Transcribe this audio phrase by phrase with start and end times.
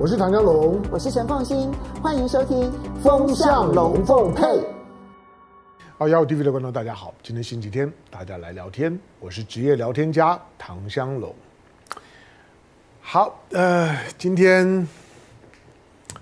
[0.00, 2.70] 我是唐江龙，我是陈凤新，欢迎收听
[3.02, 4.44] 《风向龙凤配》。
[5.98, 8.96] 好，Yahoo TV 的观众大家好，今天星期天，大家来聊天。
[9.18, 11.34] 我是职业聊天家唐香龙。
[13.00, 14.86] 好，呃，今天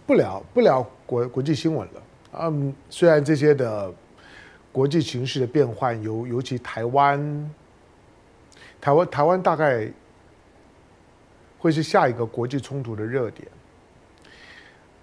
[0.06, 2.02] 不聊不聊国国际新闻了。
[2.32, 3.92] 嗯，虽然这些的
[4.72, 7.50] 国际形势的变换，尤尤其台湾，
[8.80, 9.86] 台湾台湾大概
[11.58, 13.46] 会是下一个国际冲突的热点。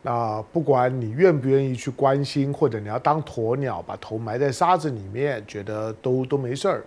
[0.06, 6.84] 那不管你愿不愿意去关心，或者你要当鸵鸟，把头埋在沙子里面，觉得都都没事儿，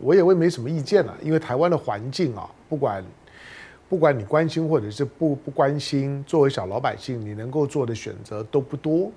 [0.00, 1.14] 我也会没什么意见了。
[1.22, 3.04] 因为台湾的环境啊，不管
[3.86, 9.12] 不管你关心或者是不不关心，作为小老百姓，你能够做的选择都不多。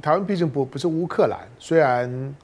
[0.00, 2.36] 台湾毕竟不不是乌克兰，虽然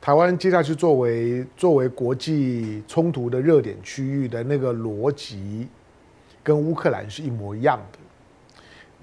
[0.00, 5.66] 台湾接下去作为作为国际冲突的热点区域的那个逻辑，
[6.44, 7.98] 跟乌克兰是一模一样的。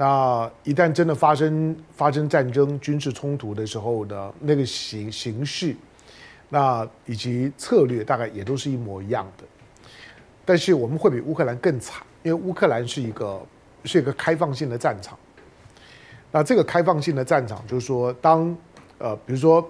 [0.02, 5.76] 那一旦真的发生发生战争、军事冲突的时候的那个形形式，
[6.48, 9.44] 那以及策略大概也都是一模一样的。
[10.46, 13.42] 但是我们会比乌克兰更惨，因为乌克兰是一个
[13.84, 15.20] 是一个开放性的战场。
[16.32, 18.56] 那这个开放性的战场就是说，当
[19.00, 19.70] 呃比如说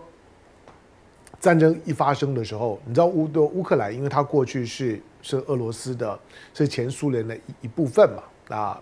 [1.40, 6.20] 战争一发生的时候，你知道乌的乌克兰，因为它过去是是俄罗斯的，
[6.54, 8.80] 是前苏联的一一部分嘛，那。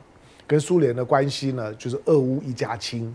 [0.48, 3.14] 跟苏联的关系呢，就是俄乌一家亲，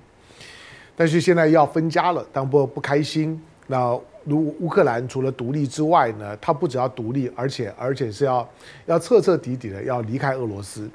[0.95, 3.41] 但是现在要分家了，当不不开心。
[3.67, 8.47] 那如乌克兰除了独立之外呢，它不只要独立，而且而且是要
[8.87, 10.89] 要彻彻底底的要离开俄罗斯。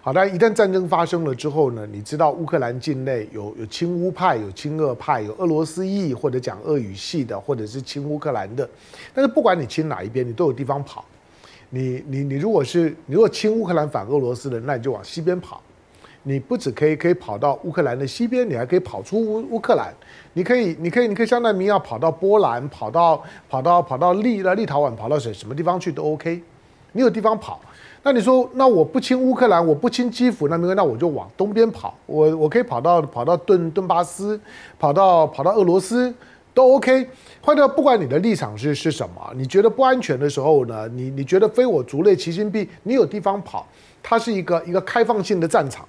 [0.00, 8.68] 好，但一旦战争发生了之后呢，你知道乌克兰境内有有亲乌派，有亲俄派，有俄罗斯裔或者讲俄语系的，或者是亲乌克兰的。
[9.14, 11.04] 但是不管你亲哪一边，你都有地方跑。
[11.70, 15.62] 你你你如果是你如果亲乌克兰反俄罗斯的，那你就往西边跑。
[16.28, 19.94] 你不只可以可以跑到乌克兰的西边，你还可以跑出乌乌克兰。
[20.34, 26.42] 你可以，你可以，你可以像难民一样跑到波兰，跑到跑到跑到立了立陶宛，跑到什什么地方去都 OK。
[26.92, 27.60] 你有地方跑，
[28.02, 31.94] 那你说，那我不亲乌克兰，我不亲基辅，那没关系，那我就往东边跑。
[32.04, 34.38] 我我可以跑到跑到顿顿巴斯，
[34.78, 36.12] 跑到跑到俄罗斯
[36.52, 37.08] 都 OK。
[37.40, 43.66] 或者不管你的立场是是什么，你觉得不安全的时候呢，你你觉得非我族类，其心必，你有地方跑，
[44.02, 45.86] 它是一个一个开放性的战场。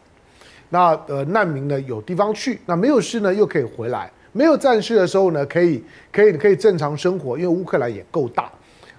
[0.69, 8.52] 那呃，难民呢有地方去，那没有事呢又可以回来，没有战事的时候呢，可以可以可以正常生活，因为乌克兰也够大，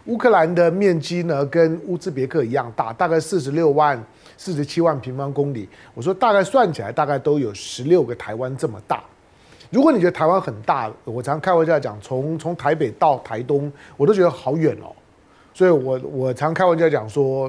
[0.06, 3.96] 乌克兰的面积呢跟乌兹别克一样大，大概四十六万、
[4.36, 5.68] 四十七万平方公里。
[5.94, 9.04] 我说大概算起来，大概都有十六个台湾这么大。
[9.70, 14.90] 如果你觉得台湾很大，我常开玩笑讲，从从台北到台东，我都觉得好远哦。
[15.54, 17.48] 所以我我常开玩笑讲说。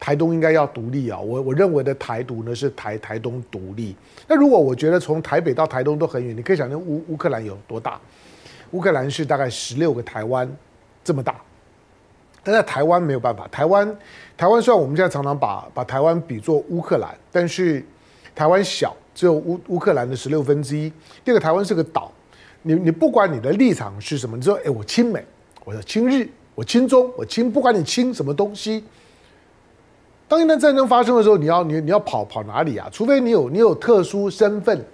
[0.00, 1.18] 台东应该要独立啊！
[1.18, 3.96] 我我认为的台独呢是台台东独立。
[4.28, 8.00] 那如果我觉得从台北到台东都很远，你可以想象乌乌克兰有多大？
[8.70, 10.48] 乌克兰是大概十六个台湾
[11.02, 11.34] 这么大。
[12.44, 13.98] 但在台湾没有办法，台湾
[14.36, 17.84] 台湾虽然我们现在常常把把台湾比作乌克兰，但是
[18.34, 20.88] 台湾小，只有乌乌克兰的十六分之一。
[21.24, 22.12] 第二个，台湾是个岛，
[22.62, 25.24] 你你不管你的立场是什么，你说哎我亲美，
[25.64, 28.84] 我要亲日，我亲中，我亲，不管你亲什么东西。
[30.28, 32.86] 当一旦战争发生的时候，你要你你要跑跑哪里啊？
[32.92, 34.84] 除非你有你有特殊身份，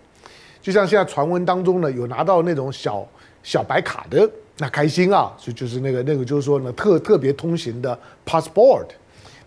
[0.62, 3.04] 就像现在传闻当中呢，有拿到那种小
[3.42, 5.32] 小白卡的，那开心啊！
[5.36, 8.86] 所以就是那个那个就是说呢，特特别通行的 passport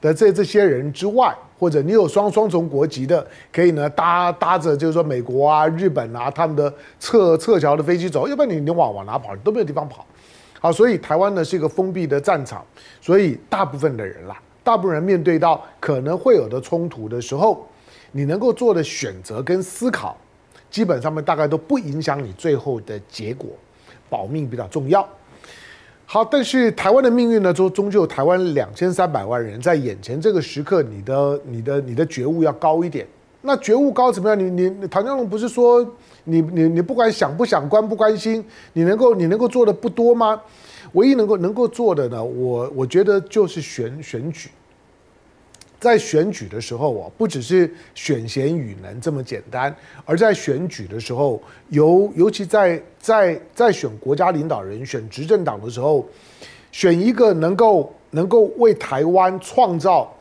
[0.01, 10.05] 的这这些人之外，或者你有双双重国籍的，可以呢搭搭着就是说美国啊、日本啊他们的撤撤侨的飞机走，要不然你你往往哪跑你都没有地方跑。
[10.59, 12.61] 好，所以台湾呢是一个封闭的战场，
[12.99, 14.37] 所以大部分的人啦。
[14.67, 17.65] 大部分人面对到可能会有的冲突的时候，
[18.11, 20.17] 你能够做的选择跟思考，
[20.69, 23.47] 基本上面大概都不影响你最后的结果，
[24.09, 25.07] 保命比较重要。
[26.05, 33.07] 好，但是台湾的命运呢，终终究台湾两千三百万人在眼前这个时刻，你的、你的、你的觉悟要高一点。
[33.43, 34.37] 那觉悟高怎么样？
[34.37, 35.81] 你、你唐湘龙不是说
[36.25, 38.43] 你、你、你不管想不想关不关心，
[38.73, 40.41] 你能够、你能够做的不多吗？
[40.93, 44.49] 唯一能够能够做的呢，我我觉得就是选选举。
[45.79, 49.73] 在选举的时候啊，不只是选贤与能这么简单，
[50.05, 51.39] 而在选举的时候，
[51.69, 56.03] 尤尤其在在在选国家领导人、选执政党的时候，
[56.71, 60.11] 选一个能够能够为台湾创造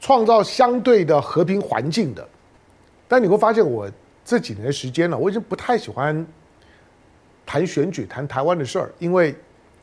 [0.00, 2.26] 创造相对的和平环境的。
[3.06, 3.86] 但你会发现，我
[4.24, 6.26] 这几年的时间呢，我已经不太喜欢
[7.44, 9.34] 谈选举、谈台湾的事儿，因为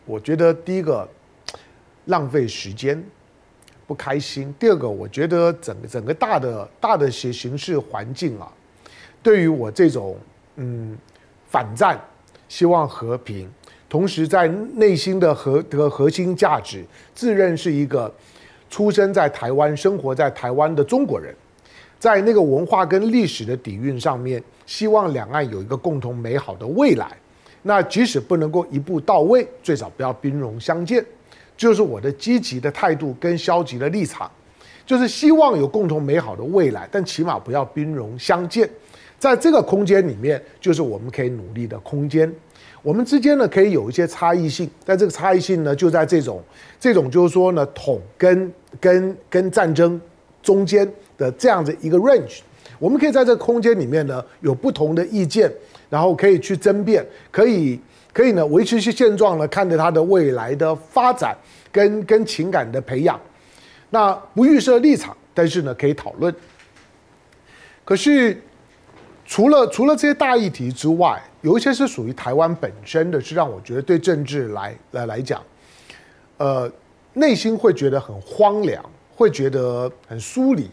[0.10, 1.08] 我觉得第一个
[2.06, 3.02] 浪费时间。
[3.88, 4.54] 不开心。
[4.60, 8.48] 第二个，我觉得整整个大的大的形形势环境啊，
[9.24, 10.16] 对于我这种
[10.58, 10.96] 嗯
[11.48, 12.00] 反战、
[12.48, 13.50] 希望和平，
[13.90, 16.86] 同时在内心的核的核心价值，
[17.16, 18.14] 自认是一个
[18.70, 21.34] 出生在台湾、生活在台湾的中国人，
[21.98, 27.18] 在那个文化跟历史的底蕴上面，希望两岸有一个共同美好的未来。
[27.62, 31.04] 那即使不能够一步到位，最少不要兵戎相见。
[31.58, 34.32] 就是我的积极的态度跟消极的立场，
[34.86, 38.70] 就是希望有共同美好的未来，但起码不要兵戎相见。
[39.18, 42.34] 在这个空间里面，就是我们可以努力的空间。
[42.82, 46.42] 我们之间呢，可以有一些差异性，但这个差异性呢，就在这种
[46.80, 50.00] 这种就是说呢，统跟跟跟战争
[50.42, 52.40] 中间的这样子一个 range。
[52.80, 55.52] 我们可以在这个空间里面呢，有不同的意见，
[55.90, 57.80] 然后可以去争辩，可以。
[58.12, 61.38] 可以呢，维持些现状呢，看着它的未来的发展
[61.72, 63.18] 跟跟情感的培养，
[63.92, 66.34] 那不预设立场，但是呢，可以讨论。
[67.86, 68.42] 可是
[69.26, 75.42] 除了除了这些大议题之外，有一些是属于台湾本身的，是让我觉得对政治来来来讲，
[76.38, 76.70] 呃，
[77.14, 78.84] 内心会觉得很荒凉，
[79.16, 80.70] 会觉得很疏离。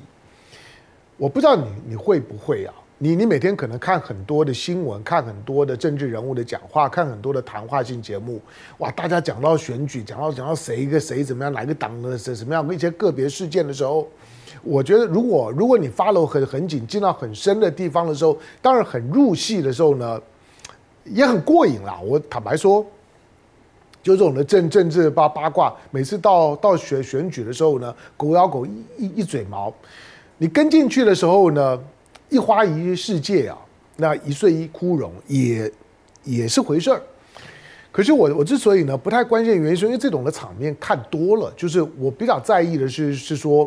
[1.19, 2.75] 我不知道你你会不会啊？
[2.99, 8.41] 你你每天可能看很多的新闻，看很多的政治人物的讲话，看很多的谈话性节目，
[8.79, 8.91] 哇！
[8.93, 14.09] 大家讲到选举，讲到讲到谁一个谁怎么样，哪个党的谁怎么样，一些个别事件的时候，
[14.63, 20.21] 我觉得如果如果你发了很很紧，进到很深的地方的时候，当然很入戏的时候呢，
[21.05, 21.99] 也很过瘾啦。
[22.03, 22.83] 我坦白说，
[24.03, 29.71] 就这种的政政治八八卦，每次到到选选举的时候呢，狗咬狗一一一嘴毛，
[30.39, 31.83] 你跟进去的时候呢，
[32.29, 33.57] 一花一世界啊，
[33.97, 35.71] 那一岁一枯荣也
[36.25, 37.03] 也是回事儿。
[37.91, 43.67] 可是我我之所以呢不太关心的原因，是因为这种的场面看多了，就是我比较在意的是是说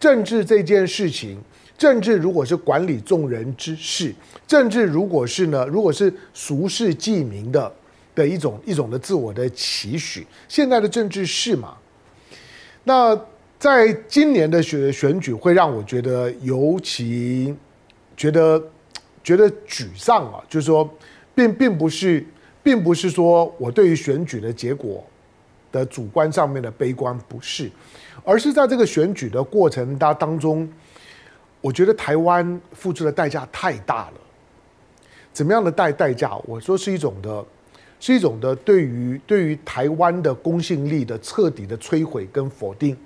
[0.00, 1.40] 政治这件事情，
[1.76, 4.12] 政治如果是管理众人之事，
[4.48, 7.72] 政治如果是呢，如果是俗世济民的
[8.16, 11.76] 的一种一种的自我的期许，现在的政治是吗？
[12.82, 13.16] 那
[13.58, 17.54] 在今年的选选举会让我觉得尤其。
[18.16, 18.60] 觉得
[19.22, 20.92] 觉得沮丧啊，就是说，
[21.36, 22.26] 并并不是，
[22.64, 25.06] 并不是说我对于选举的结果
[25.70, 27.70] 的主观上面的悲观，不是，
[28.24, 30.68] 而是在这个选举的过程当当中，
[31.60, 34.14] 我觉得台湾付出的代价太大了。
[35.32, 36.36] 怎么样的代代价？
[36.44, 37.44] 我说是一种的，
[38.00, 42.96] 是一种的对于对于台湾的公信力的彻底的摧毁跟否定。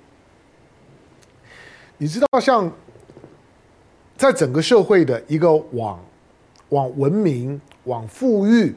[2.03, 2.69] 你知道像。
[4.15, 5.99] 在整个社会的一个往
[6.69, 8.73] 往文明、往富裕、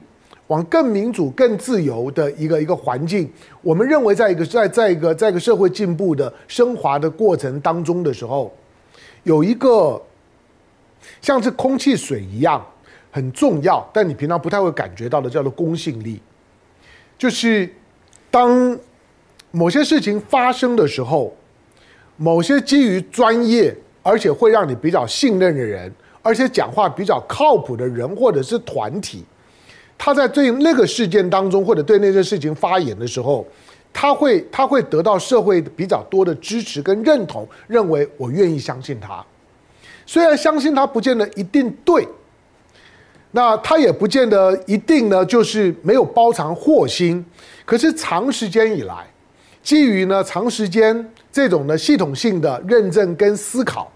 [0.46, 3.30] 往更民主、更自由的一个一个环境，
[3.60, 8.52] 我们认为，在一个在在一个在一个社会进步的升华的过程当中的时候，
[9.24, 10.02] 有一个
[11.20, 12.64] 像是空气、水一样
[13.12, 16.20] 很重要，但你平常不太会感觉到的，叫做公信力，
[17.18, 17.70] 就是
[18.30, 18.76] 当
[19.50, 21.36] 某些事情发生的时候，
[22.16, 23.76] 某些基于专业。
[24.08, 25.92] 而且会让你比较信任的人，
[26.22, 29.24] 而且讲话比较靠谱的人或者是团体，
[29.98, 33.44] 他在对那个事件当中或者对那件事情发言的时候，
[33.92, 39.20] 他会他会得到社会比较多的支持跟认同，认为我愿意相信他。
[40.06, 42.06] 虽然相信他不见得一定对，
[43.32, 47.26] 那他也不见得一定呢，就是没有包藏祸心。
[47.64, 49.04] 可是长时间以来，
[49.64, 53.92] 基于呢长时间这种的系统性的认证跟思考。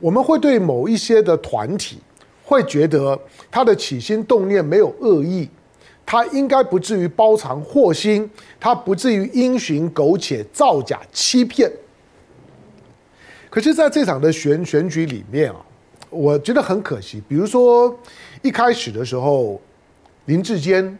[0.00, 1.98] 我们会对某一些的团体，
[2.42, 3.16] 会觉得
[3.48, 5.48] 他的起心动念没有恶意，
[6.04, 8.28] 他应该不至于包藏祸心，
[8.58, 11.70] 他不至于因循苟且、造假欺骗。
[13.48, 15.64] 可是，在这场的选选举里面啊，
[16.10, 17.22] 我觉得很可惜。
[17.28, 17.96] 比如说，
[18.42, 19.60] 一开始的时候，
[20.24, 20.98] 林志坚，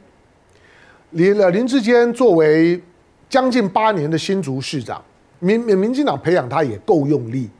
[1.11, 2.81] 林林智坚作为
[3.29, 5.05] 将近八年的新竹市长，
[5.45, 7.51] 民民民进党培养他也够用力。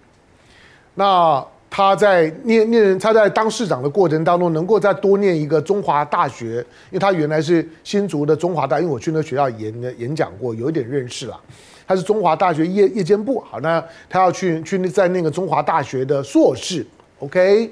[0.95, 11.39] 那他在念念他在当市长的过程当中，能够再多念一个中华大学，因为他原来是新竹的中华大，因为我去那学校演演讲过，有一点认识了。
[11.87, 16.87] 他是中华大学夜夜间部，好，那他要去去在那个中华大学的硕士
[17.19, 17.71] ，OK，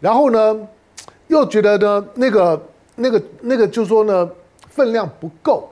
[0.00, 0.68] 然后呢，
[1.28, 4.28] 又觉得呢那个那个那个就是说呢
[4.68, 5.68] 分量不够，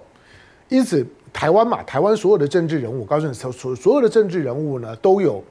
[0.68, 1.04] 因此
[1.34, 5.44] 台湾嘛，台湾所有的政治人物，我告诉你，所所有的政治人物呢都有。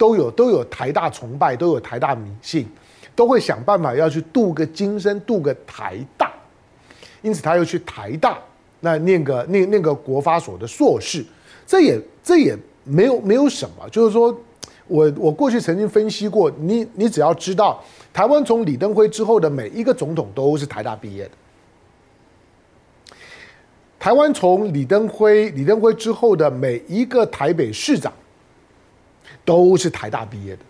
[0.00, 2.66] 都有都有台大崇拜，都有台大迷信，
[3.14, 6.32] 都会想办法要去镀个金身，镀个台大，
[7.20, 8.38] 因此他又去台大
[8.80, 11.22] 那念个念念个国发所的硕士，
[11.66, 14.34] 这也这也没有没有什么，就是说
[14.86, 17.78] 我我过去曾经分析过，你你只要知道，
[18.10, 21.30] 台湾从李登辉之后的每一个总统都是台大毕业的。
[24.00, 28.10] 台湾从李登辉李登辉之后的每一个台北市长
[29.44, 30.62] 都是台大毕业的。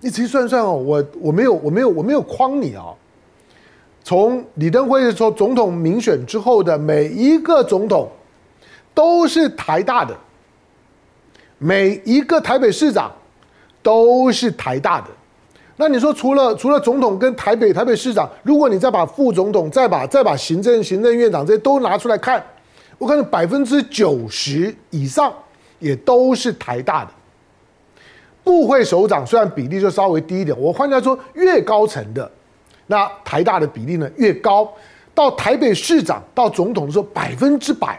[0.00, 2.96] 你仔细算算哦，我我没有我没有我没有诓你、哦。
[4.02, 8.08] 从李登辉的时候总统民选之后的每一个总统
[8.94, 10.16] 都是台大的，
[11.58, 13.12] 每一个台北市长
[13.82, 15.08] 都是台大的。
[15.76, 22.42] 那你说除了除了总统跟台北台北市长，如果你再把副总统、再把再把行政行政院长这些都拿出来看。
[23.00, 25.32] 我看到百分之九十以上
[25.78, 27.10] 也都是台大的，
[28.44, 32.30] 部会首长虽然比例就稍微低一点，我换句话说，越高层的
[32.88, 34.70] 那台大的比例呢越高，
[35.14, 37.98] 到台北市长到总统的时候百分之百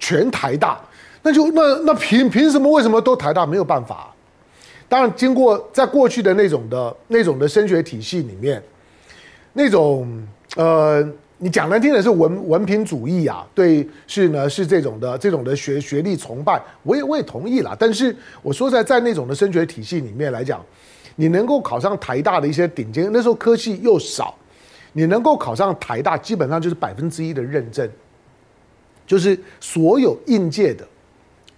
[0.00, 0.80] 全台大，
[1.22, 4.12] 那就那那凭凭什么为什么都台大没有办法？
[4.88, 8.60] 当然经过在过去的那种的那种的升学体系里面，
[9.52, 10.26] 那种
[10.56, 11.08] 呃。
[11.42, 17.74] 你讲难听的是文文凭主义啊，对，是呢，是这种的这种的学学历崇拜，我也我也同意啦。
[17.78, 20.62] 但是我说在在那种的升学体系里面来讲，
[21.16, 24.34] 你能够考上台大的一些顶尖，那时候科系又少，
[24.92, 27.88] 你能够考上台大，基本上就是百分之一的认证，
[29.06, 30.86] 就是所有应届的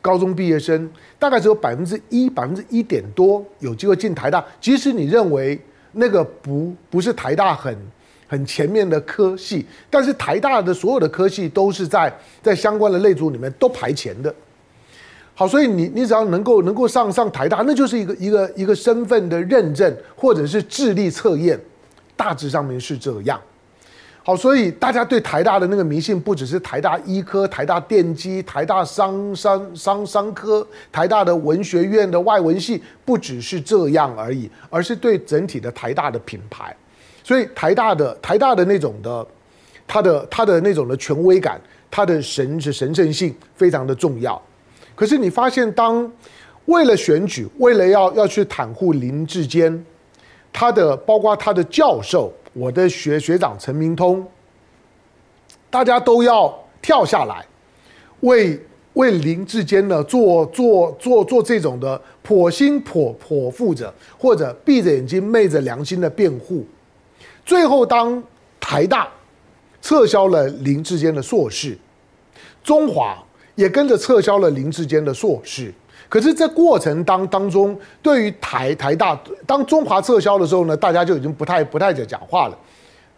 [0.01, 5.61] 高中毕业生，大概只有百分之一百分之一点多有机会进台大，即使你认为
[5.91, 7.77] 那个不不是台大很。
[8.33, 12.11] 很前面的科系，但是台大的所有的科系都是在
[12.43, 14.35] 在相关的类组里面都排前的。
[15.35, 21.61] 好，所以你你只要能够能够上上台大，那就是一个一个一个身份的认证，或者是智力测验，
[22.17, 23.39] 大致上面是这样。
[24.25, 36.75] 好，所以大家对台大的那个迷信，不只是台大医科、台大电机、台大商商商商科、台大的文学院的外文系，不只是这样而已，而是对整体的台大的品牌。
[37.25, 39.26] 所以台大的台大的那种的，
[39.87, 41.61] 他的他的那种的权威感，
[41.91, 44.41] 他的神是神圣性非常的重要。
[44.95, 46.11] 可是你发现，当
[46.67, 49.85] 为了选举，为了要要去袒护林志坚，
[50.52, 54.26] 他的包括他的教授，我的学学长陈明通，
[55.71, 57.45] 大家都要跳下来，
[58.21, 58.61] 为
[58.95, 66.67] 为林志坚呢做做做做这种的剖心剖剖腹者，或者闭着眼睛昧着良心的辩护。
[67.45, 68.23] 最后，当
[68.61, 69.09] 台大
[69.81, 71.77] 撤销了林志坚的硕士，
[72.63, 73.17] 中华
[73.55, 75.73] 也跟着撤销了林志坚的硕士。
[76.09, 82.59] 可是，在过程当当中，对于台台大，当中华撤销的时候呢，大家就已经不太不太讲讲话了。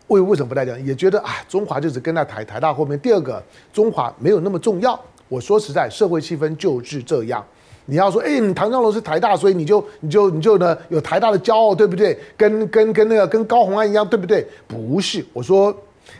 [0.06, 0.86] 为为什么不太讲？
[0.86, 2.98] 也觉得啊，中华就只跟在台台大后面。
[3.00, 4.98] 第二个，中华没有那么重要。
[5.28, 7.44] 我说实在，社会气氛就是这样。
[7.86, 12.18] 你要说，哎，你唐湘龙是台大，所以你就你就你就呢有台大的骄傲，对不对？
[12.36, 14.46] 跟跟跟那个跟高虹安一样，对不对？
[14.66, 15.76] 不是，我说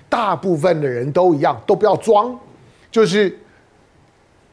[0.08, 2.38] 大部分的人都一样，都不要装。
[2.90, 3.34] 就是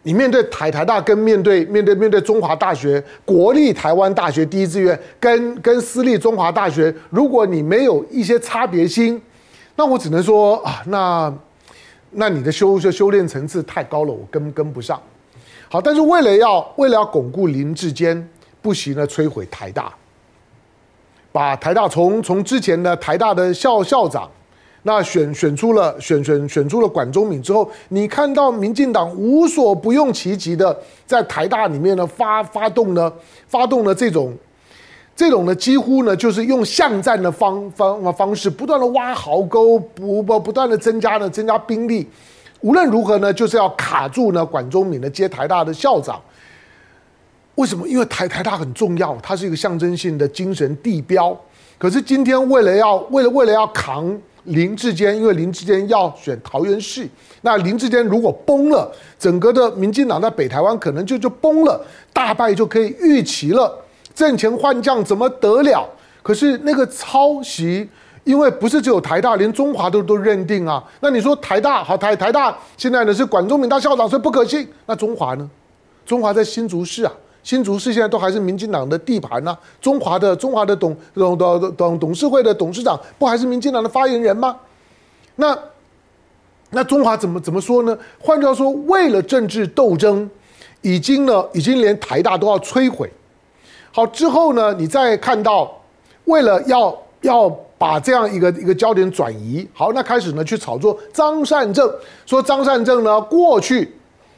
[0.04, 9.22] 你面对台台大，跟面对面对面对中华大学、国立台湾大学第一志愿，跟跟私立中华大学，如果你没有一些差别心，
[9.76, 11.34] 那我只能说啊，那
[12.12, 15.00] 那你的修修修炼层次太高了，我跟跟不上。
[15.72, 18.30] 好，但是为了要为了要巩固林志坚，
[18.62, 19.90] 不惜呢摧毁台大，
[21.32, 24.30] 把台大从从之前的台大的校校长，
[24.84, 33.10] 那选选出了选选选出了管中闵之后，你看到民进党无所不用其极的在台大里面呢发发动呢
[33.48, 34.36] 发动了这种
[35.16, 42.10] 这种呢几乎呢就是用巷战的方方方式，不断的挖壕沟，不不不断的增加呢增加兵力。
[42.62, 46.22] 无论如何呢，就是要卡住呢管中闵的接台大的校长。
[47.56, 47.88] 为什么？
[47.88, 51.38] 因为台台大很重要，它是一个象征性的精神地标。
[51.78, 54.16] 可是今天为了要为了为了要扛
[54.46, 57.08] 林志坚，因为林志坚要选桃园市，
[57.42, 63.76] 那林志坚如果崩了，整个的民进党在北台湾可能就就崩了，大败就可以预期了。
[64.14, 65.88] 阵前换将怎么得了？
[66.22, 67.90] 可是那个抄袭。
[68.24, 70.84] 因为不是只有台大，连中华都都认定啊。
[71.00, 74.68] 那你说台大好，台台大现在呢是管中闵大校长，所以不可信。
[74.86, 75.50] 那中华呢？
[76.06, 77.12] 中华在新竹市啊，
[77.42, 79.60] 新竹市现在都还是民进党的地盘呢、啊。
[79.82, 84.56] 中华的中华的董董董董董事会的董事长不还是民进党的发言人吗？
[85.38, 85.58] 那
[86.70, 87.98] 那中华怎么怎么说呢？
[88.20, 90.30] 换句话说，为了政治斗争，
[90.82, 93.12] 已经呢已经连台大都要摧毁。
[93.92, 95.72] 好之后呢，你再看到
[96.26, 97.52] 为了要要。
[97.82, 101.92] 把这样一个一个焦点转移，好，那开始呢去炒作张善政，
[102.28, 103.92] 说张善政呢过去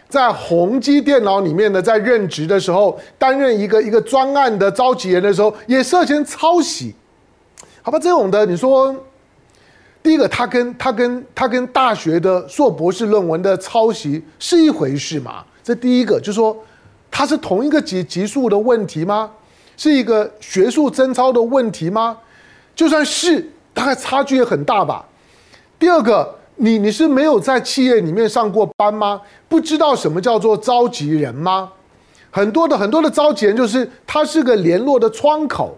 [0.08, 6.96] 在宏基电脑里面呢，在任职的时候，担任一个一个专案的召集人的时候，也涉嫌抄袭。
[7.82, 8.96] 好吧，这种的，你说，
[10.02, 15.44] 第一个，他跟他跟他跟大学的硕博士论文的抄袭是一回事吗？
[15.62, 16.56] 这第一个，就是说，
[17.12, 19.30] 它是同一个级级数的问题吗？
[19.76, 22.18] 是一个学术贞操的问题吗？
[22.76, 25.06] 就算是，大概差距也很大吧。
[25.78, 29.22] 第二个，你你是没有在企业里面上过班吗？
[29.48, 31.72] 不知道什么叫做召集人吗？
[32.32, 35.78] 很多的很多的召集人就是他是个联络的窗口，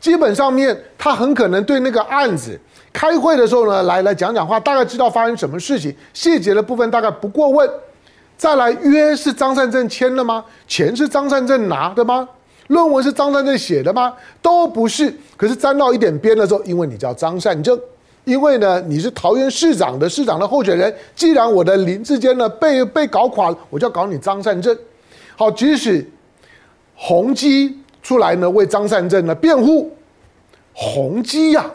[0.00, 2.58] 基本上面他很可能对那个案子
[2.92, 7.68] 开会的时候呢，来来讲讲话，大概知道发生什么事情，细节的部分大概不过问。
[8.36, 10.44] 再来约是张善政签的吗？
[10.68, 12.28] 钱是张善政拿的吗？
[12.68, 14.12] 论文是张善政写的吗？
[14.42, 15.14] 都不是。
[15.36, 17.78] 可是沾到一点边的时候，因为你叫张善政，
[18.24, 24.76] 因为呢你是桃园市长的市长的候选人，既然我的林志坚呢被被搞垮了，我就要搞你张善政。
[25.36, 26.04] 好，即使
[26.94, 29.92] 宏基出来呢为张善政呢辩护，
[30.72, 31.70] 宏基呀，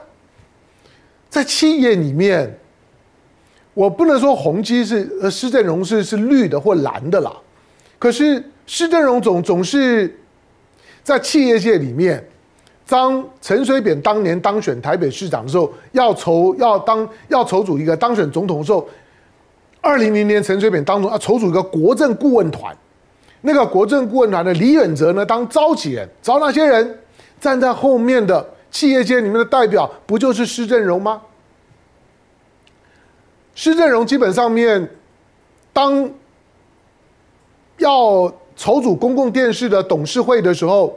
[1.30, 2.60] 在企业里面，
[3.74, 7.32] 我不能说宏基是呃施正荣是是绿的或蓝的啦，
[7.98, 10.18] 可是施正荣总总是。
[11.04, 12.24] 在企业界里面，
[12.88, 18.88] 当陈水扁当年当选台北市长的时候，要筹要当要筹组一个当选总统的时候，
[19.82, 22.76] 二零零年陈水扁当中要筹组一个国政顾问团，
[23.42, 27.00] 那个国政顾问团的李远哲呢当召集人，找那些人
[27.40, 31.22] 站在后面的企业界里面的代表，不就是施正荣吗？
[33.56, 34.90] 施正荣基本上面
[35.74, 36.10] 当
[37.78, 38.32] 要。
[38.62, 40.96] 筹组公共电视的董事会的时候，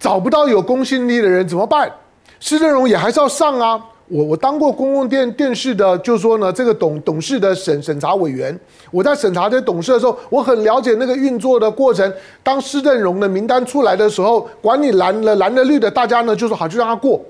[0.00, 1.92] 找不到有公信力的人怎么办？
[2.40, 3.78] 施正荣也还是要上啊。
[4.08, 8.58] 我我当过公共电电视的，就是说呢，这个董董事的审审查委员，
[8.90, 12.10] 我在审查这董事的时候，我很了解那个运作的过程。
[12.42, 17.20] 当施正荣的名单出来的时候，管你蓝的蓝的绿的，大家呢就说好，就让他过。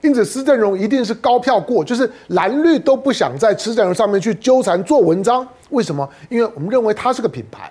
[0.00, 5.46] 因此，施正荣一定是高票过，就是蓝绿都不想在施正荣上面去纠缠做文章。
[5.68, 6.08] 为什么？
[6.30, 7.67] 因为我们认为他是个品牌。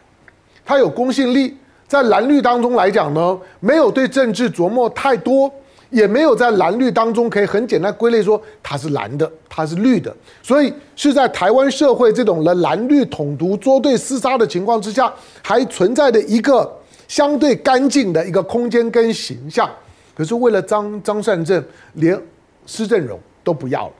[0.67, 1.55] 他有公信力，
[1.87, 5.49] 在蓝绿当中来讲呢，没有对政治琢磨太多，
[5.89, 16.69] 也没有在蓝绿当中可以很简单归类说他是蓝的，他是绿的，所以是在台湾社会这种的蓝绿统独作对厮杀的情况之下，还存在的一个
[17.07, 19.69] 相对干净的一个空间跟形象。
[20.13, 22.21] 可是为了张张善政，连
[22.65, 23.93] 施正荣都不要了，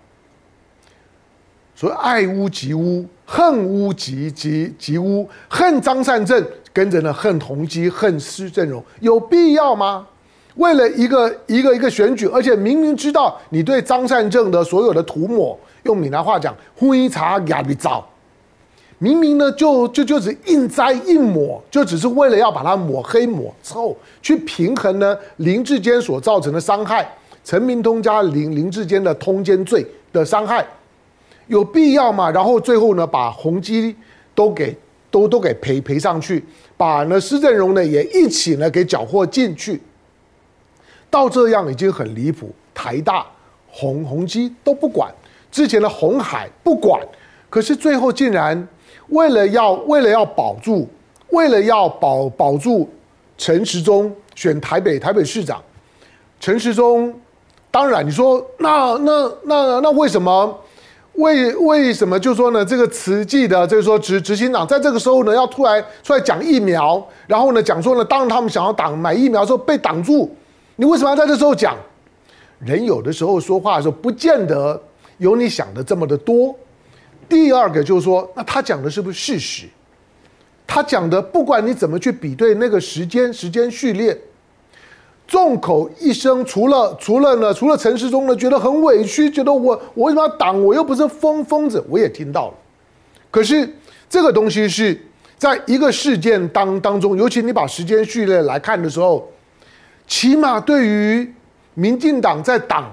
[1.78, 3.06] 所以爱屋及乌。
[3.30, 10.08] 恨屋及及及乌，恨张善政，跟着呢恨宏基，恨施正荣，有必要吗？
[10.56, 18.08] 为了一个一个一个选举，而且明明知道你对张善政的所有的涂抹，用闽南话讲，灰茶压力糟，
[18.98, 27.06] 明明呢就就就只硬摘硬抹，就只是为了要把它抹黑抹臭，去平衡呢林志坚所造成的伤害，
[27.44, 30.66] 陈明通加林林志坚的通奸罪的伤害。
[31.48, 32.30] 有必要吗？
[32.30, 33.96] 然后最后呢，把宏基
[34.36, 34.78] 都给
[35.10, 36.44] 都都给赔赔上去，
[36.76, 39.82] 把呢施正荣呢也一起呢给缴获进去。
[41.10, 43.26] 到这样已经很离谱，台大、
[43.70, 45.10] 宏宏基都不管，
[45.50, 47.02] 之前的红海不管，
[47.50, 48.68] 可是最后竟然
[49.08, 50.88] 为了要为了要保住，
[51.30, 52.90] 为了要保保住
[53.38, 55.64] 陈时中选台北台北市长，
[56.42, 57.18] 陈时中
[57.72, 60.60] 当然你说那那那那为什么？
[61.18, 62.64] 为为什么就说呢？
[62.64, 70.34] 这个慈济的，就是说执执行长，在这个时候呢，要突然出来讲疫苗，然后呢讲说呢，当他们想要挡买疫苗的时候被挡住，
[70.76, 71.76] 你为什么要在这时候讲？
[72.60, 74.82] 人有的时候说话的时候，不见得
[75.18, 76.56] 有你想的这么的多。
[77.28, 79.68] 第二个就是说，那他讲的是不是事实？
[80.66, 84.16] 他讲的，不管你怎么去比对那个时间时间序列。
[85.28, 90.64] 众口一声，除了除了呢，除了陈时中呢，觉得很委屈，觉得我我为什么要挡？
[90.64, 92.54] 我又不是疯疯子，我也听到了。
[93.30, 93.70] 可是
[94.10, 95.00] 这个东西是
[95.38, 99.30] 在一个事件当当中，尤其你把时间序列来看的时候，
[100.08, 101.34] 起码对于
[101.74, 102.90] 民进党在挡，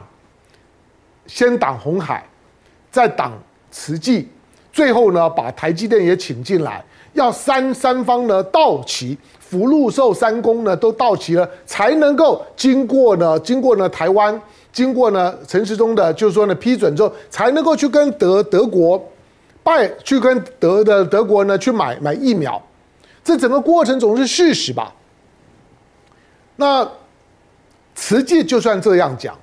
[1.28, 2.26] 先挡红海，
[2.90, 3.32] 再挡
[3.70, 4.28] 慈济，
[4.72, 9.16] 最后呢把台积电也请进来，要三三方呢到齐。
[9.38, 14.40] 福禄寿三公呢都到齐了，才能够经过呢，经过呢台湾，
[14.72, 19.00] 经过呢陈时中的，就是说呢批准之后，才能够去跟德德国
[19.62, 22.60] 拜，去跟德的德国呢去买买疫苗，
[23.22, 24.92] 这整个过程总是事实吧？
[26.56, 26.90] 那
[27.94, 29.38] 慈济就算这样讲，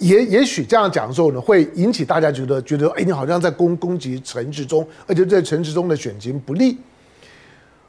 [0.00, 6.76] 也也许这样讲的时候呢，会引起大家觉得觉得，哎，你好像在攻攻击陈时中，而且对陈时中的选情不利。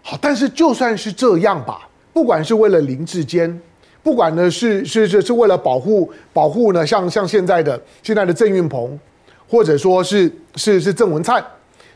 [0.03, 3.61] 好，但是就算是这样吧，不管是为了林志坚，
[4.03, 8.99] 不管呢是是是是为了保护保护呢，像像现在的现在的郑运鹏，
[9.47, 11.41] 或者说是是是郑文灿，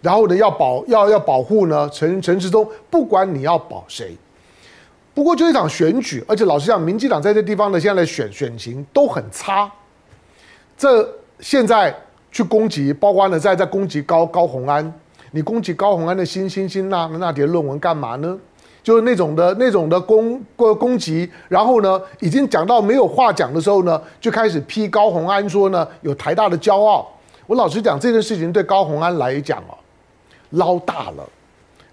[0.01, 4.15] 然后呢要保要要保护呢陈陈时中，不管你要保谁，
[5.13, 9.69] 不过就一场选举，而且老实讲，民进党在这地方的现在的选选情都很差，
[10.77, 11.07] 这
[11.39, 11.95] 现在
[12.31, 14.93] 去攻击，包括呢在在攻击高高虹安。
[15.31, 18.37] 你攻击高虹安的新新新那那叠论文干嘛呢？
[18.81, 27.11] 就是那种的那种的攻攻攻击，然后呢，已经讲到没有话讲的时候呢，就开始批高虹安说呢有台大的骄傲。
[27.47, 29.75] 我老实讲，这件事情对高虹安来讲哦，
[30.51, 31.27] 捞大了。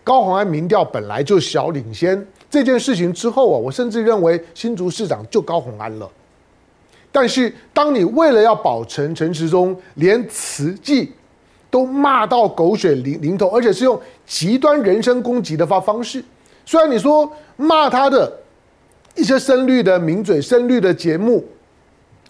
[0.04, 6.08] 高虹安民调本来就小领先，这件事情之后啊，我甚至认为新竹市长就高虹安了。
[7.12, 11.12] 但是当你为了要保陈陈时中，连慈济。
[11.72, 16.22] 都骂到狗血淋淋头，而且是用极端人身攻击的方方式。
[16.66, 18.30] 虽然你说骂他的
[19.14, 21.42] 一些深绿的名嘴、深绿的节目、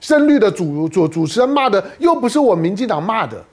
[0.00, 3.44] 深绿的主主主持人骂的，又不是我民进党骂的。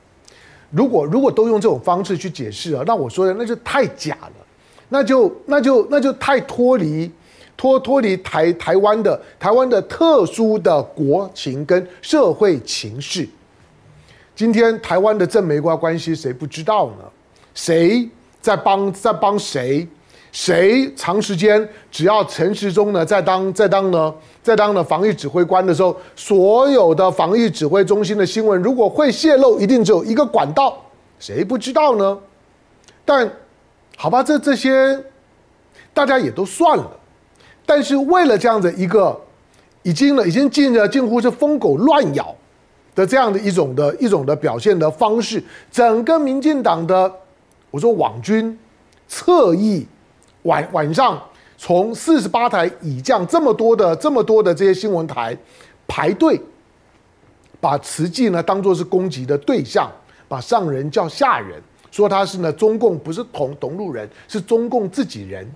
[0.70, 4.46] 如果如果都用这种方式去解释啊，那我说的那就太假了，
[4.90, 7.12] 那就那就那就太脱离
[7.60, 13.28] 脱脱离台台湾的台湾的特殊的国情跟社会情势。
[14.34, 17.04] 今天台湾的正美国关系谁不知道呢？
[17.54, 18.08] 谁
[18.40, 19.86] 在帮在帮谁？
[20.32, 30.78] 谁长时间只要陈时中呢在当在当呢在当呢防疫指挥官的时候，所有的防疫指挥中心的新闻如果会泄露，一定只有一个管道，
[31.20, 32.18] 谁不知道呢？
[33.04, 33.30] 但
[33.98, 35.04] 好吧，这这些
[35.94, 36.90] 大家也都算了。
[37.70, 39.16] 但是为了这样的一个
[39.84, 42.36] 已经呢已经近了近乎是疯狗乱咬。
[42.96, 47.10] 的这样的一种的一种的表现的方式，整个民进党的，
[47.70, 48.58] 我说网军
[49.08, 49.88] 侧翼
[50.42, 51.22] 晚晚上
[51.56, 55.38] 从四十八台以降这么多的这么多的这些新闻台
[55.88, 56.42] 排队，
[57.62, 59.90] 把慈济呢当做是攻击的对象，
[60.28, 65.50] 把上人叫下人，说他是呢中共不是同同路人，是中共自己人。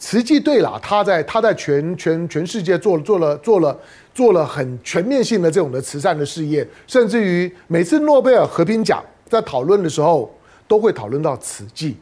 [0.00, 3.70] 慈济对了，他在他在全全全世界做做了做了。
[3.70, 3.80] 做了
[4.12, 10.28] 做了很全面性的这种的慈善的事业，甚至于每次诺贝尔和平奖在讨论的时候，
[10.66, 11.96] 都会讨论到慈济。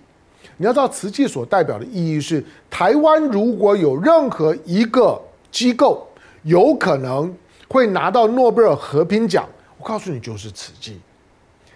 [0.56, 5.20] 你要知道，慈济所代表的意义是，台湾如果有任何一个
[5.52, 6.08] 机构
[6.44, 7.32] 有可能
[7.68, 10.98] 会拿到诺贝尔和平奖，我告诉你就是慈济。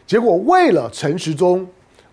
[0.06, 1.64] 结果为了陈时中，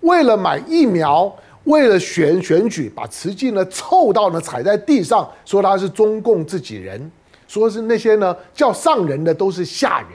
[0.02, 1.34] 为了买疫苗，
[1.70, 7.00] 为了选选举，把慈济呢臭到呢踩在地上，说他是中共自己人。
[7.48, 10.10] 说是那些呢叫上人的都是下人。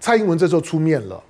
[0.00, 1.22] 蔡英文这时候出面了。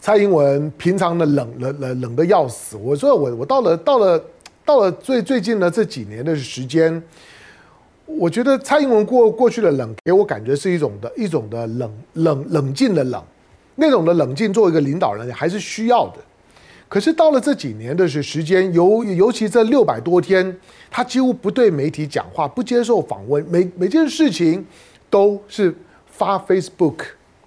[0.00, 2.76] 蔡英文平常的冷冷冷冷的要死。
[2.76, 4.24] 我说我我到了到了
[4.64, 7.02] 到了最最近的这几年的时间，
[8.06, 13.22] 我觉得蔡英文过过去的冷给我感觉是一种的一种的冷冷冷静的冷，
[13.76, 16.14] 那种的冷静作为一个领导人还是需要的。
[16.92, 20.54] 可是到了这几年的是时间，尤尤其这六百多天，
[20.90, 24.62] 他几乎不对媒体讲话，不接受访问，每每件事情
[25.08, 25.74] 都是
[26.04, 26.96] 发 Facebook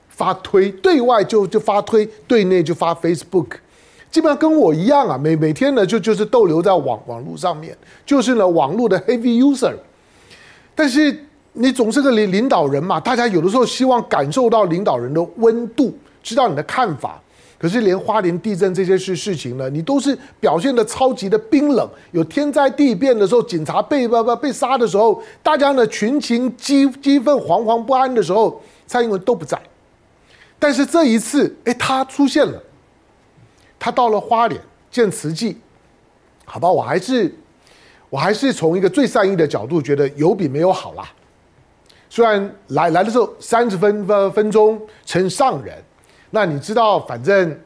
[0.09, 3.57] 发推，对外就就发推，对内就发 Facebook，
[4.09, 9.75] 基本上跟我一样啊，每每天呢就就是逗留在网网络上面，就是呢网络的 heavy user。
[10.73, 11.15] 但是
[11.53, 17.21] 你总是个领领导人嘛，大家有的时候希望感受到领导人的温度，知道你的看法。
[17.65, 21.89] 可是连花莲地震这些事事情呢，你都是表现的超级的冰冷。
[22.11, 29.59] 有天灾地变的时候，警察被被被杀的时候，大家呢群情激激愤、惶惶不安的时候，蔡英文都不在。
[30.59, 32.61] 但是这一次，哎，他出现了，
[33.79, 35.57] 他到了花莲见慈济，
[36.45, 37.33] 好吧，我还是
[38.11, 41.11] 我还是从一个最善意的角度，觉得有比没有好啦。
[42.11, 45.83] 虽然来来的时候三十分分分钟成上人。
[46.35, 47.57] 那你知道，反正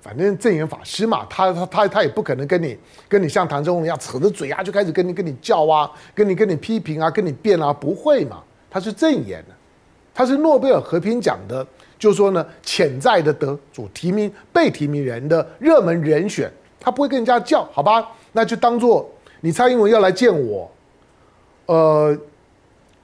[0.00, 2.78] 反正正言法师嘛，他他他他也不可能跟你
[3.10, 8.42] 跟你像唐中一样扯着嘴啊，就开始跟你跟你叫啊，跟你跟你批评啊，跟你辩啊，不会嘛？
[8.70, 9.54] 他是正言的，
[10.14, 11.66] 他是诺贝尔和平奖的，
[11.98, 18.08] 就是说呢，潜在的得主提名被提名人的热门人选，他不会跟人家叫，好吧？
[18.32, 19.06] 那就当做
[19.42, 20.70] 你蔡英文要来见我，
[21.66, 22.16] 呃。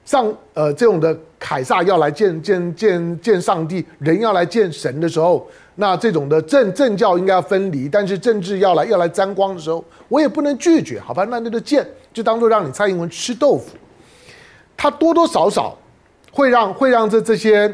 [0.09, 11.23] 上呃，这种的凯撒要来见见见见上帝，人要来见神的时候，那这种的政政教应该要分离，但是政治要来要来沾光的时候，我也不能拒绝，好吧？
[11.25, 13.77] 那那就见，就当做让你蔡英文吃豆腐。
[14.75, 15.77] 他多多少少
[16.31, 17.71] 会让会让这这些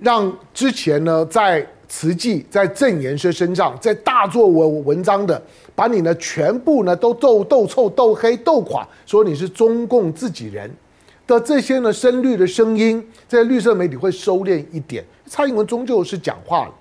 [0.00, 5.40] 让之前呢在慈济在正言师身上，在大做文文章的，
[5.76, 10.68] 把你呢全部呢都斗斗臭、斗黑、斗垮，说你是中共自己人
[11.28, 15.04] 的这些呢深绿的声音，在绿色媒体会收敛一点。
[15.26, 16.74] 蔡英文终究是讲话了，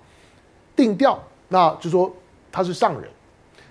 [0.73, 2.11] 定调，那就说
[2.49, 3.09] 他是上人，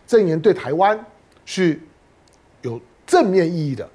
[0.07, 1.03] 证言对台湾
[1.47, 1.81] 是
[2.61, 3.89] 有正面意义的，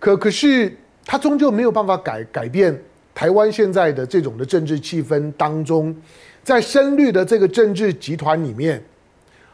[0.00, 0.74] 可可是
[1.04, 2.82] 他终究没有办法改改变
[3.14, 5.94] 台湾现在的这种的政治气氛当中。
[6.42, 8.82] 在深绿的这个政治集团里面，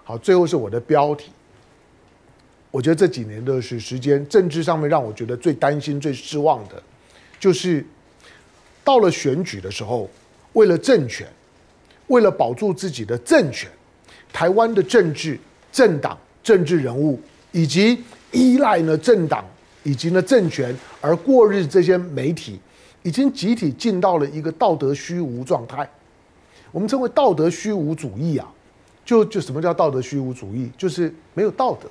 [0.05, 1.31] 好，最后是我的标题。
[2.71, 6.83] 我觉得这几年的是时间，政治上面让我觉得最担心、最失望的，
[7.41, 7.85] 就是
[8.85, 10.09] 到了选举的时候，
[10.53, 11.27] 为了政权，
[12.09, 13.71] 为了保住自己的政权，
[14.33, 15.39] 台湾的政治、
[15.73, 17.19] 政党、政治人物，
[17.53, 18.03] 以及
[18.33, 19.45] 依赖呢政党
[19.83, 22.61] 以及呢政权而过日这些媒体，
[23.03, 25.89] 已经集体进到了一个道德虚无状态。
[26.71, 28.47] 我们称为道德虚无主义啊，
[29.07, 30.71] 就就什么叫道德虚无主义？
[30.77, 31.89] 就是没有道德，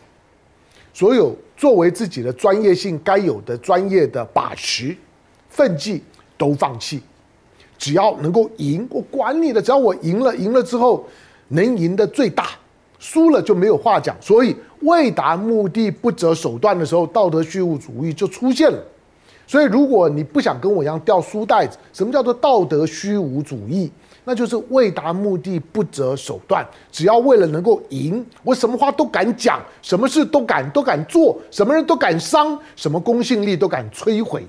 [0.97, 4.97] 所有作为自己的专业性该有的专业的把持、
[5.47, 6.01] 分际
[6.35, 6.99] 都放弃，
[7.77, 11.05] 只要能够赢，我管你的，只要我赢了，赢了之后
[11.49, 12.47] 能赢的最大，
[12.97, 14.17] 输了就没有话讲。
[14.19, 18.83] 所以为达目的不择手段的时候，道德虚无主义就出现了。
[19.45, 23.91] 所以如果你不想跟我一样掉书袋子，什么叫做道德虚无主义？
[24.29, 34.45] 那就是为达目的不择手段，只要为了能够赢，我什么话都敢讲，什么事都敢都敢做，什么人都敢伤，什么公信力都敢摧毁。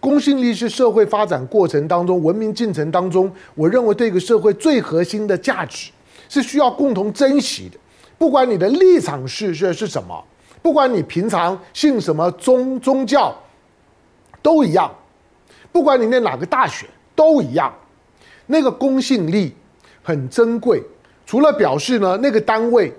[0.00, 5.90] 公信力是社会发展过程当中、文明进程当中，我认为对一个社会最核心的价值，
[6.30, 7.78] 是需要共同珍惜的。
[8.16, 10.24] 不管你的立场是是是什么，
[10.62, 13.36] 不管你平常信什么宗宗教，
[14.40, 14.90] 都一样。
[15.70, 17.70] 不管你念哪个大学，都一样。
[18.46, 19.54] 那个公信力
[20.02, 20.82] 很珍贵，
[21.26, 22.92] 除了表示呢，那个单位、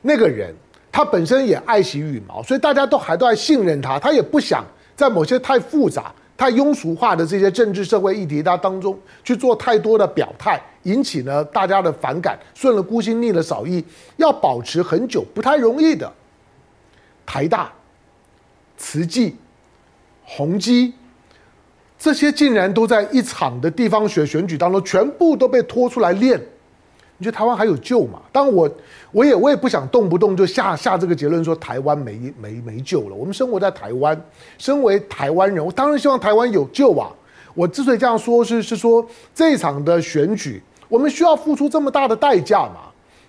[0.00, 0.54] 那个人
[0.90, 13.84] 他本身也爱惜羽毛，所以大家都还都在信任他，他也不想在某些太复杂、太庸俗化的这些政治社会议题当中去做太多的表态，引起呢大家的反感，顺了孤心逆了扫意，
[14.16, 16.12] 要保持很久不太容易的。
[17.26, 17.72] 台大、
[18.76, 19.36] 慈济、
[20.22, 20.94] 宏基。
[22.02, 26.36] 这些竟然都在一场的地方选选举当中，全部都被拖出来练。
[27.16, 28.20] 你觉得台湾还有救吗？
[28.32, 28.68] 当然我，
[29.12, 33.14] 我也我也不想动不动就下下这个结论说台湾没没没救了。
[33.14, 34.20] 我们生活在台湾，
[34.58, 37.08] 身为台湾人，我当然希望台湾有救啊。
[37.54, 42.80] 我之所以这样说，是是说这一场的选举，我们需要付出这么大的代价吗？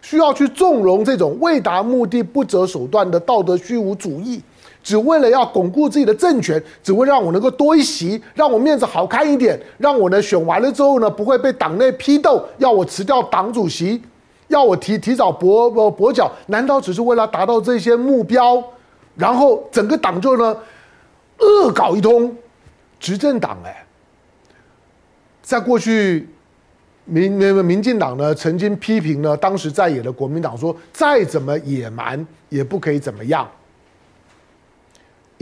[0.02, 4.42] 需要去纵容这种为达目的不择手段的道德虚无主义？
[4.84, 14.02] 只为了要巩固自己的政权，只为让我能够多一席，让我面子好看一点，让我呢选完了之后呢不会被党内批斗，要我辞掉党主席，
[14.50, 18.62] 要我提提早跛跛跛脚，难道只是为了达到这些目标？
[19.16, 20.58] 然后整个党就呢
[21.40, 22.36] 恶搞一通，
[23.00, 23.86] 执政党哎，
[25.42, 26.28] 在过去
[27.06, 33.48] 民民民进党呢曾经批评呢当时在野的国民党说，再怎么野蛮也不可以怎么样。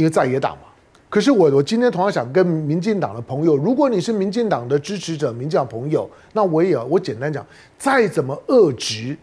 [0.01, 0.63] 一个在野党嘛，
[1.09, 7.45] 可是我我今天同样想跟民进党的朋友，如果你是民进党的支持者、民进党朋友，那我也我简单讲，
[7.77, 9.15] 再怎么恶质，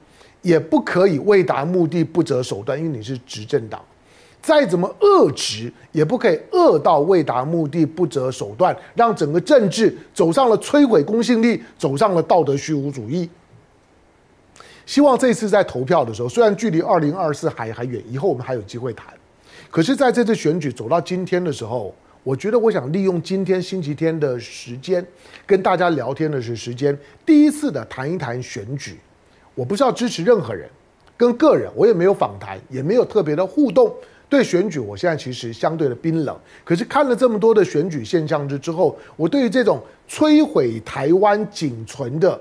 [0.42, 3.80] 也不可以为达目的不择手段，因为你是执政党。
[4.40, 13.28] 再怎么恶质，也不可以恶到为达目的不择手段，让整个政治走上了摧毁公信力，走上了道德虚无主义。
[14.86, 19.06] 希望这次在投票的时候，虽然距离二零二四还还远，以后我们还有机会谈。
[19.70, 25.06] 可是，在这次选举走到今天的时候，我觉得我想利用今天星期天的时间，
[25.46, 28.98] 跟大家聊天的是时间，第一次的谈一谈选举。
[29.54, 30.68] 我不是要支持任何人，
[31.18, 33.94] 跟个人我也没有访谈，也没有特别的互动。
[34.30, 36.34] 对选举，我现在其实相对的冰冷。
[36.64, 42.40] 可是看了这么多的选举现象之之后，我对于这种摧毁台湾仅存的、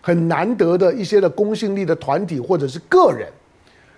[0.00, 3.28] 很难得的一些的公信力的团体或者是个人。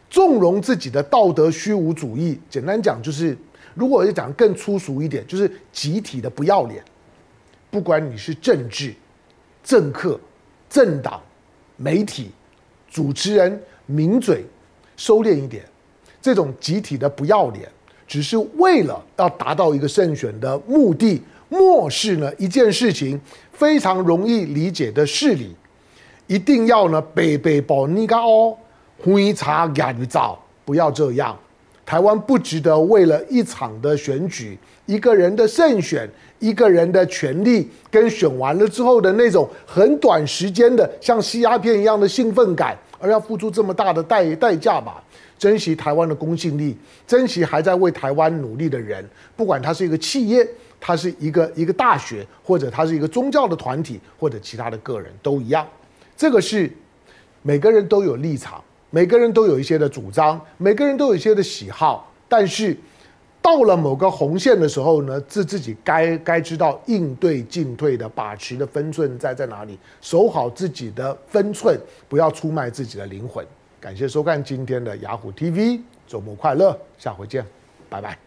[0.08, 3.36] 纵容自己的道德虚无主义，简单讲就是，
[3.74, 6.82] 如果要讲更粗俗一点，就是集体的不要脸。
[7.70, 8.94] 不管你是政治、
[9.62, 10.18] 政客、
[10.70, 11.20] 政党、
[11.76, 12.30] 媒体、
[12.88, 14.44] 主持人、名嘴，
[14.96, 15.64] 收敛一点，
[16.22, 17.68] 这种集体的不要脸，
[18.06, 23.20] 只是为了要达到一个胜选的目的，漠视呢一件事情
[23.52, 25.54] 非常容易理解的事理，
[26.28, 28.56] 一定要呢北北保尼加哦。
[29.02, 31.36] 灰茶干燥，不要这样。
[31.84, 36.08] 台湾不值得为了一场的选举、一个人的胜选、
[36.40, 45.00] 一个人的权利跟选完了之后的那种很短时间的像吸鸦片一样的兴奋感，而要付出这么大的代代价吧？
[45.38, 50.44] 珍惜台湾的公信力，珍惜还在为台湾努力的人，不管他是一个企业，
[50.80, 55.64] 他是一个一个大学，或者他是一个宗教的团体，或者其他的个人都一样。
[56.16, 56.68] 这个是
[57.42, 58.64] 每个人都有立场，
[58.96, 62.74] 每个人都有一些的主张，每个人都有一些的喜好，但是。
[63.42, 71.78] 到了某个红线的时候呢，自自己该该知道应对进退的把持的分寸在在哪里，守好自己的分寸，
[72.08, 73.46] 不要出卖自己的灵魂。
[73.78, 77.46] 感谢收看今天的雅虎 TV，周末快乐，下回见，
[77.88, 78.25] 拜拜。